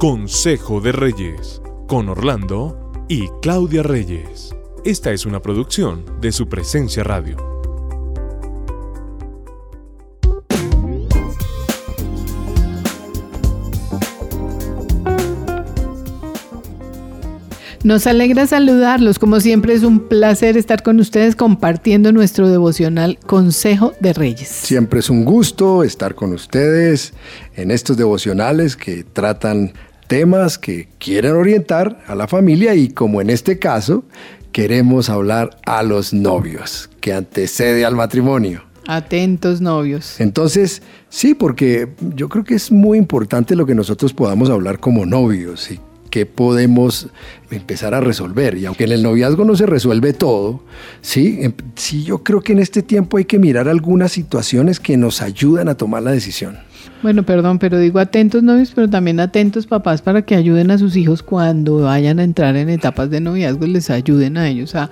[0.00, 4.56] Consejo de Reyes, con Orlando y Claudia Reyes.
[4.82, 7.36] Esta es una producción de su presencia radio.
[17.84, 19.18] Nos alegra saludarlos.
[19.18, 24.48] Como siempre es un placer estar con ustedes compartiendo nuestro devocional Consejo de Reyes.
[24.48, 27.12] Siempre es un gusto estar con ustedes
[27.54, 29.74] en estos devocionales que tratan
[30.10, 34.02] temas que quieren orientar a la familia y como en este caso
[34.50, 38.64] queremos hablar a los novios, que antecede al matrimonio.
[38.88, 40.20] Atentos novios.
[40.20, 45.06] Entonces, sí, porque yo creo que es muy importante lo que nosotros podamos hablar como
[45.06, 45.78] novios y
[46.10, 47.08] qué podemos
[47.50, 48.56] empezar a resolver.
[48.58, 50.62] Y aunque en el noviazgo no se resuelve todo,
[51.00, 54.96] sí, em, sí yo creo que en este tiempo hay que mirar algunas situaciones que
[54.96, 56.58] nos ayudan a tomar la decisión.
[57.02, 60.96] Bueno, perdón, pero digo atentos novios, pero también atentos papás para que ayuden a sus
[60.96, 64.90] hijos cuando vayan a entrar en etapas de noviazgo, les ayuden a ellos a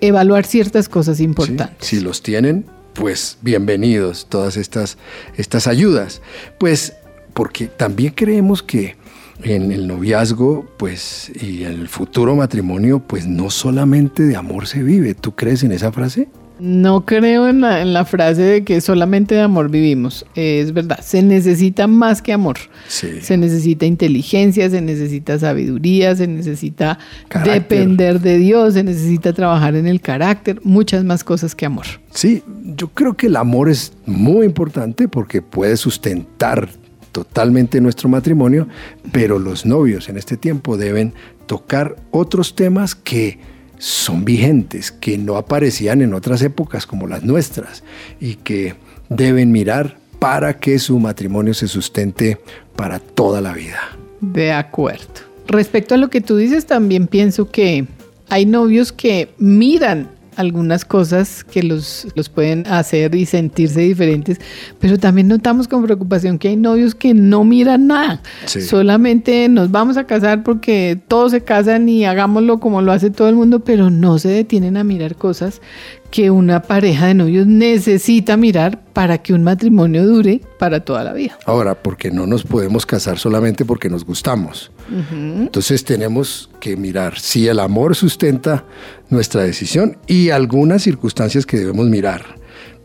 [0.00, 1.86] evaluar ciertas cosas importantes.
[1.86, 4.98] Si los tienen, pues bienvenidos todas estas,
[5.36, 6.20] estas ayudas.
[6.58, 6.94] Pues
[7.32, 8.96] porque también creemos que
[9.42, 14.82] en el noviazgo, pues, y en el futuro matrimonio, pues no solamente de amor se
[14.82, 15.14] vive.
[15.14, 16.28] ¿Tú crees en esa frase?
[16.58, 20.24] No creo en la, frase de que solamente de amor vivimos.
[20.34, 22.56] es verdad, se necesita más que amor.
[22.88, 26.98] Se necesita inteligencia, se necesita sabiduría, se necesita
[27.44, 31.86] depender de Dios, se necesita trabajar en el carácter, muchas más cosas que amor.
[32.10, 36.70] Sí, yo creo que el amor es muy importante porque puede sustentar
[37.16, 38.68] totalmente nuestro matrimonio,
[39.10, 41.14] pero los novios en este tiempo deben
[41.46, 43.38] tocar otros temas que
[43.78, 47.84] son vigentes, que no aparecían en otras épocas como las nuestras
[48.20, 48.74] y que
[49.08, 52.38] deben mirar para que su matrimonio se sustente
[52.76, 53.80] para toda la vida.
[54.20, 55.24] De acuerdo.
[55.46, 57.86] Respecto a lo que tú dices, también pienso que
[58.28, 64.40] hay novios que miran algunas cosas que los, los pueden hacer y sentirse diferentes,
[64.78, 69.96] pero también notamos con preocupación que hay novios que no miran nada, solamente nos vamos
[69.96, 73.90] a casar porque todos se casan y hagámoslo como lo hace todo el mundo, pero
[73.90, 75.60] no se detienen a mirar cosas
[76.10, 81.12] que una pareja de novios necesita mirar para que un matrimonio dure para toda la
[81.12, 81.38] vida.
[81.46, 84.70] Ahora, porque no nos podemos casar solamente porque nos gustamos.
[85.10, 88.64] Entonces tenemos que mirar si el amor sustenta
[89.10, 92.24] nuestra decisión y algunas circunstancias que debemos mirar,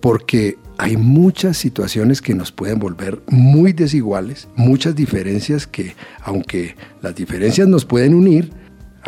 [0.00, 7.16] porque hay muchas situaciones que nos pueden volver muy desiguales, muchas diferencias que, aunque las
[7.16, 8.52] diferencias nos pueden unir,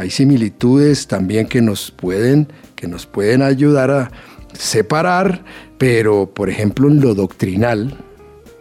[0.00, 4.10] hay similitudes también que nos pueden que nos pueden ayudar a
[4.54, 5.44] separar,
[5.76, 7.94] pero por ejemplo en lo doctrinal,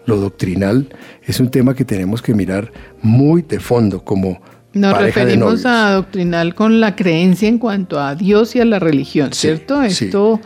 [0.06, 0.90] lo doctrinal
[1.24, 4.42] es un tema que tenemos que mirar muy de fondo como
[4.74, 9.32] nos referimos a doctrinal con la creencia en cuanto a Dios y a la religión,
[9.34, 9.82] ¿cierto?
[9.82, 10.42] Esto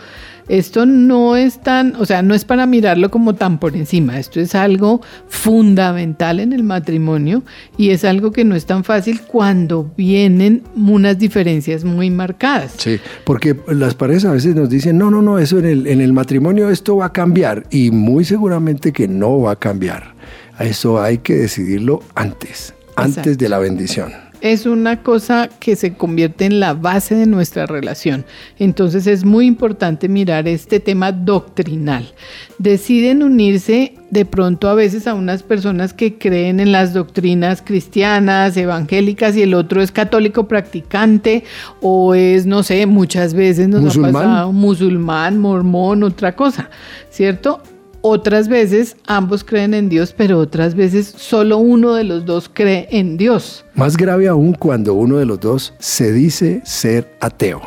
[0.48, 4.40] esto no es tan, o sea, no es para mirarlo como tan por encima, esto
[4.40, 7.44] es algo fundamental en el matrimonio
[7.78, 12.74] y es algo que no es tan fácil cuando vienen unas diferencias muy marcadas.
[12.78, 16.02] Sí, porque las parejas a veces nos dicen, no, no, no, eso en el, en
[16.02, 20.14] el matrimonio esto va a cambiar y muy seguramente que no va a cambiar.
[20.60, 24.12] Eso hay que decidirlo antes, antes de la bendición
[24.44, 28.26] es una cosa que se convierte en la base de nuestra relación.
[28.60, 32.14] Entonces es muy importante mirar este tema doctrinal.
[32.58, 38.58] Deciden unirse de pronto a veces a unas personas que creen en las doctrinas cristianas,
[38.58, 41.46] evangélicas y el otro es católico practicante
[41.82, 46.70] o es, no sé, muchas veces nos ha pasado musulmán, mormón, otra cosa,
[47.10, 47.62] ¿cierto?
[48.06, 52.86] Otras veces ambos creen en Dios, pero otras veces solo uno de los dos cree
[52.92, 53.64] en Dios.
[53.76, 57.62] Más grave aún cuando uno de los dos se dice ser ateo.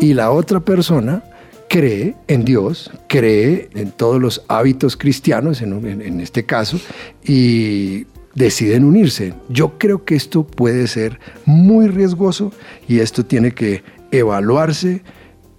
[0.00, 1.24] Y la otra persona
[1.68, 6.78] cree en Dios, cree en todos los hábitos cristianos, en, este caso,
[7.24, 8.06] y
[8.36, 9.34] deciden unirse.
[9.48, 12.52] Yo creo que esto puede ser muy riesgoso
[12.86, 13.82] y esto tiene que
[14.12, 15.02] evaluarse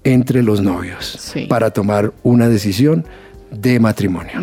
[0.05, 3.03] entre los novios para tomar una decisión
[3.51, 4.33] de matrimonio.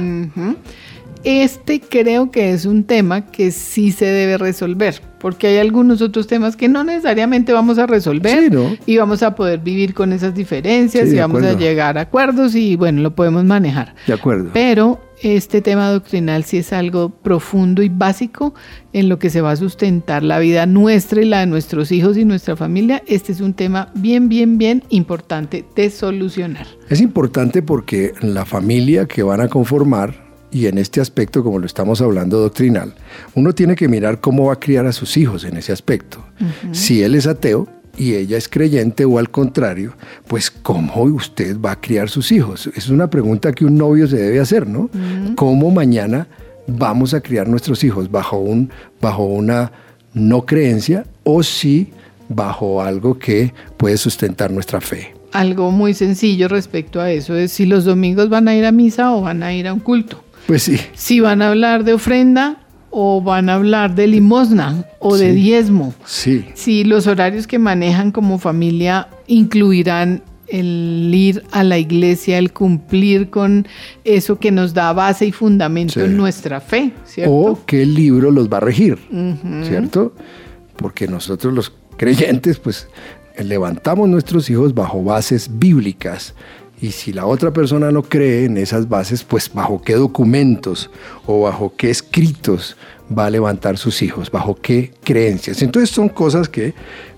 [1.25, 6.28] Este creo que es un tema que sí se debe resolver, porque hay algunos otros
[6.28, 8.52] temas que no necesariamente vamos a resolver
[8.87, 12.76] y vamos a poder vivir con esas diferencias y vamos a llegar a acuerdos y
[12.76, 13.94] bueno, lo podemos manejar.
[14.06, 14.50] De acuerdo.
[14.52, 18.55] Pero este tema doctrinal sí es algo profundo y básico
[18.93, 22.17] en lo que se va a sustentar la vida nuestra y la de nuestros hijos
[22.17, 23.03] y nuestra familia.
[23.06, 26.67] Este es un tema bien, bien, bien importante de solucionar.
[26.88, 31.67] Es importante porque la familia que van a conformar y en este aspecto, como lo
[31.67, 32.94] estamos hablando doctrinal,
[33.35, 36.25] uno tiene que mirar cómo va a criar a sus hijos en ese aspecto.
[36.73, 37.69] Si él es ateo
[37.99, 39.95] y ella es creyente o al contrario,
[40.29, 42.71] pues cómo usted va a criar sus hijos.
[42.75, 44.89] Es una pregunta que un novio se debe hacer, ¿no?
[45.35, 46.29] ¿Cómo mañana
[46.67, 49.73] vamos a criar nuestros hijos bajo, un, bajo una
[50.15, 51.93] no creencia o si
[52.29, 55.15] bajo algo que puede sustentar nuestra fe?
[55.33, 59.12] Algo muy sencillo respecto a eso es si los domingos van a ir a misa
[59.12, 60.23] o van a ir a un culto.
[60.47, 60.79] Pues sí.
[60.95, 62.56] Si van a hablar de ofrenda
[62.90, 65.94] o van a hablar de limosna o de diezmo.
[66.05, 66.46] Sí.
[66.55, 73.31] Si los horarios que manejan como familia incluirán el ir a la iglesia, el cumplir
[73.31, 73.67] con
[74.05, 77.32] eso que nos da base y fundamento en nuestra fe, ¿cierto?
[77.35, 78.99] O qué libro los va a regir,
[79.64, 80.14] ¿cierto?
[80.76, 82.88] Porque nosotros los creyentes, pues
[83.38, 86.35] levantamos nuestros hijos bajo bases bíblicas
[86.80, 90.90] y si la otra persona no cree en esas bases, pues bajo qué documentos
[91.26, 92.76] o bajo qué escritos
[93.16, 95.62] va a levantar sus hijos, bajo qué creencias.
[95.62, 96.75] Entonces son cosas que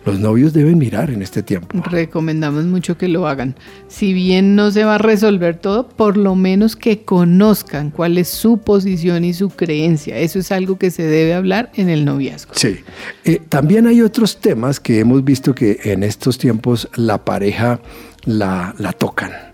[0.07, 1.83] los novios deben mirar en este tiempo.
[1.91, 3.57] Recomendamos mucho que lo hagan.
[3.89, 8.29] Si bien no se va a resolver todo, por lo menos que conozcan cuál es
[8.29, 10.17] su posición y su creencia.
[10.19, 12.55] Eso es algo que se debe hablar en el noviazgo.
[12.55, 12.79] Sí.
[13.25, 17.81] Eh, también hay otros temas que hemos visto que en estos tiempos la pareja
[18.25, 19.50] la, la tocan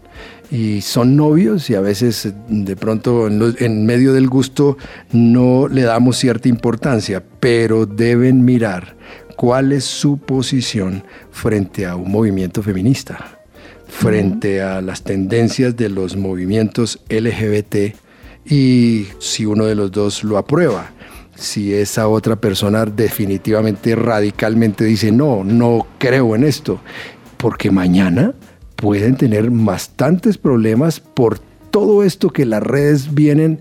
[0.50, 4.76] y son novios y a veces de pronto en, medio del gusto
[5.12, 8.96] no le damos cierta importancia, pero deben mirar
[9.36, 13.38] cuál es su posición frente a un movimiento feminista,
[13.88, 17.94] frente a las tendencias de los movimientos LGBT
[18.44, 20.92] y si uno de los dos lo aprueba.
[21.34, 26.80] Si esa otra persona definitivamente radicalmente dice, no, no creo en esto,
[27.36, 28.32] porque mañana
[28.76, 31.38] pueden tener bastantes problemas por
[31.70, 33.60] todo esto que las redes vienen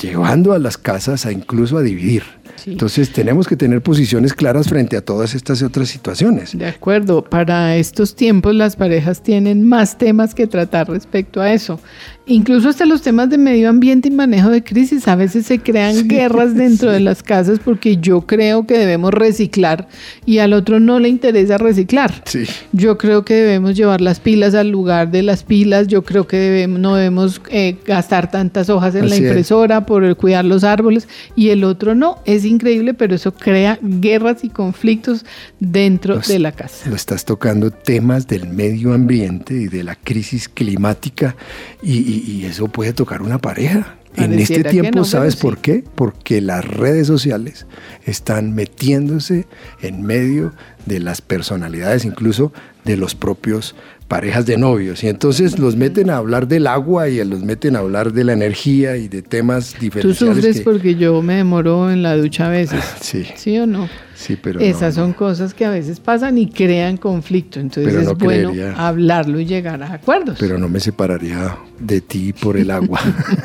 [0.00, 2.24] llevando a las casas a incluso a dividir.
[2.66, 6.56] Entonces tenemos que tener posiciones claras frente a todas estas otras situaciones.
[6.56, 11.80] De acuerdo, para estos tiempos las parejas tienen más temas que tratar respecto a eso.
[12.26, 16.08] Incluso hasta los temas de medio ambiente y manejo de crisis, a veces se crean
[16.08, 19.88] guerras dentro de las casas porque yo creo que debemos reciclar
[20.24, 22.22] y al otro no le interesa reciclar.
[22.24, 22.44] Sí.
[22.72, 26.38] Yo creo que debemos llevar las pilas al lugar de las pilas, yo creo que
[26.38, 31.50] debemos, no debemos eh, gastar tantas hojas en la impresora por cuidar los árboles y
[31.50, 32.20] el otro no.
[32.24, 35.24] Es increíble, pero eso crea guerras y conflictos
[35.60, 36.88] dentro de la casa.
[36.88, 41.36] Lo estás tocando temas del medio ambiente y de la crisis climática
[41.82, 43.96] y y, eso puede tocar una pareja.
[44.16, 45.82] en este tiempo, ¿sabes por qué?
[45.94, 47.66] Porque las redes sociales
[48.04, 49.46] están metiéndose
[49.82, 50.54] en medio
[50.86, 52.52] de las personalidades, incluso
[52.84, 53.74] de los propios
[54.08, 55.02] parejas de novios.
[55.02, 58.34] Y entonces los meten a hablar del agua y los meten a hablar de la
[58.34, 60.18] energía y de temas diferentes.
[60.18, 62.84] Tú sufres porque yo me demoro en la ducha a veces.
[63.00, 63.26] sí.
[63.34, 63.88] ¿Sí o no?
[64.14, 67.60] Sí, pero Esas son cosas que a veces pasan y crean conflicto.
[67.60, 70.36] Entonces es bueno hablarlo y llegar a acuerdos.
[70.38, 73.00] Pero no me separaría de ti por el agua.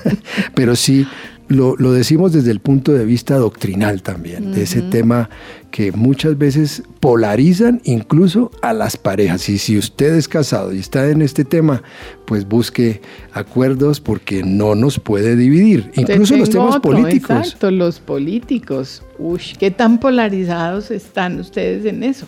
[0.53, 1.07] pero sí,
[1.49, 5.29] lo, decimos desde el punto de vista doctrinal también, de ese tema
[5.71, 9.49] que muchas veces polarizan incluso a las parejas.
[9.49, 11.81] Y si usted es casado y está en este tema,
[12.25, 13.01] pues busque
[13.33, 15.91] acuerdos porque no nos puede dividir.
[15.95, 17.37] Incluso los temas políticos.
[17.37, 19.03] Exacto, los políticos.
[19.17, 22.27] Uy, ¿qué tan polarizados están ustedes en eso?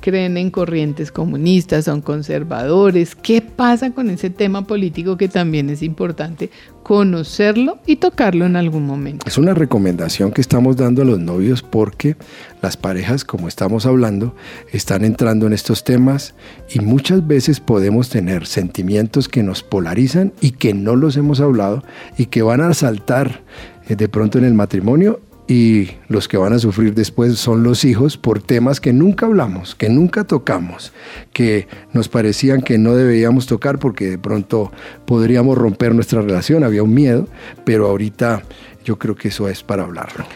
[0.00, 3.14] Creen en corrientes comunistas, son conservadores.
[3.14, 6.50] ¿Qué pasa con ese tema político que también es importante
[6.82, 9.26] conocerlo y tocarlo en algún momento?
[9.26, 12.16] Es una recomendación que estamos dando a los novios porque
[12.62, 14.34] las parejas, como estamos hablando,
[14.72, 16.34] están entrando en estos temas
[16.72, 21.84] y muchas veces podemos tener sentimientos que nos polarizan y que no los hemos hablado
[22.16, 23.42] y que van a saltar
[23.88, 27.84] eh, de pronto en el matrimonio y los que van a sufrir después son los
[27.84, 30.92] hijos por temas que nunca hablamos, que nunca tocamos,
[31.32, 34.70] que nos parecían que no deberíamos tocar porque de pronto
[35.06, 37.26] podríamos romper nuestra relación, había un miedo,
[37.64, 38.42] pero ahorita
[38.84, 40.26] yo creo que eso es para hablarlo.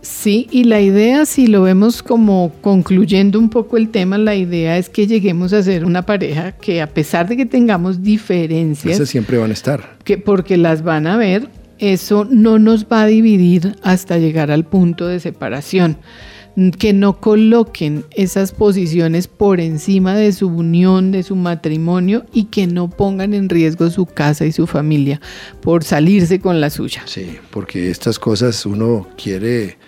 [0.00, 4.76] Sí, y la idea, si lo vemos como concluyendo un poco el tema, la idea
[4.76, 9.08] es que lleguemos a ser una pareja que a pesar de que tengamos diferencias, esas
[9.08, 11.48] siempre van a estar, que porque las van a ver,
[11.82, 15.98] eso no nos va a dividir hasta llegar al punto de separación.
[16.78, 22.66] Que no coloquen esas posiciones por encima de su unión, de su matrimonio y que
[22.66, 25.20] no pongan en riesgo su casa y su familia
[25.62, 27.02] por salirse con la suya.
[27.06, 29.78] Sí, porque estas cosas uno quiere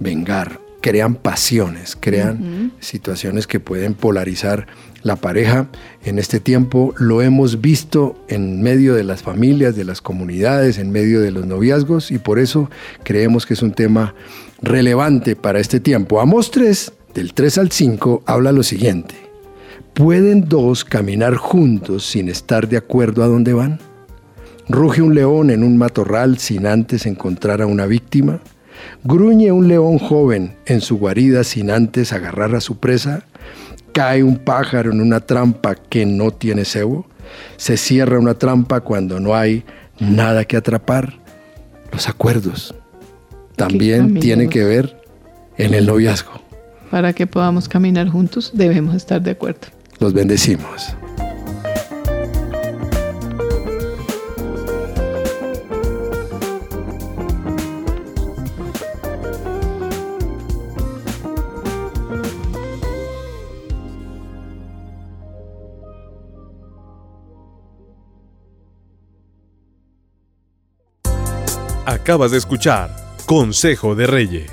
[0.00, 4.66] vengar crean pasiones, crean situaciones que pueden polarizar
[5.02, 5.68] la pareja.
[6.04, 10.92] En este tiempo lo hemos visto en medio de las familias, de las comunidades, en
[10.92, 12.68] medio de los noviazgos y por eso
[13.02, 14.14] creemos que es un tema
[14.60, 16.20] relevante para este tiempo.
[16.20, 19.14] Amos 3, del 3 al 5, habla lo siguiente.
[19.94, 23.78] ¿Pueden dos caminar juntos sin estar de acuerdo a dónde van?
[24.68, 28.42] ¿Ruge un león en un matorral sin antes encontrar a una víctima?
[29.02, 33.24] ¿Gruñe un león joven en su guarida sin antes agarrar a su presa?
[33.92, 37.06] ¿Cae un pájaro en una trampa que no tiene cebo?
[37.56, 39.64] ¿Se cierra una trampa cuando no hay
[39.98, 41.14] nada que atrapar?
[41.92, 42.74] Los acuerdos
[43.56, 45.00] también tienen que ver
[45.56, 46.32] en el noviazgo.
[46.90, 49.68] Para que podamos caminar juntos debemos estar de acuerdo.
[50.00, 50.96] Los bendecimos.
[71.86, 72.88] Acabas de escuchar
[73.26, 74.50] Consejo de Reyes.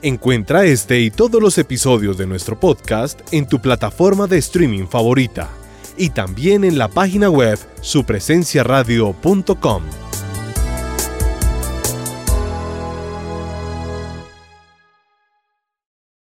[0.00, 5.48] Encuentra este y todos los episodios de nuestro podcast en tu plataforma de streaming favorita
[5.96, 10.07] y también en la página web supresenciaradio.com.